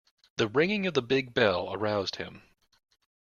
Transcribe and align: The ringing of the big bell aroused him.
The 0.37 0.47
ringing 0.47 0.87
of 0.87 0.95
the 0.95 1.03
big 1.03 1.31
bell 1.31 1.71
aroused 1.75 2.15
him. 2.15 2.41